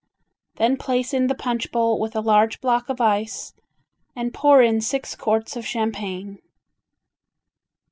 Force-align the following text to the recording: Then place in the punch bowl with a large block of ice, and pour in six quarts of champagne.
Then 0.55 0.77
place 0.77 1.13
in 1.13 1.27
the 1.27 1.35
punch 1.35 1.71
bowl 1.71 1.99
with 1.99 2.15
a 2.15 2.21
large 2.21 2.59
block 2.59 2.89
of 2.89 2.99
ice, 2.99 3.53
and 4.15 4.33
pour 4.33 4.63
in 4.63 4.81
six 4.81 5.15
quarts 5.15 5.55
of 5.55 5.63
champagne. 5.63 6.39